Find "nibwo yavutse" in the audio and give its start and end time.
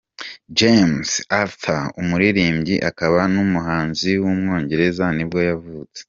5.15-5.99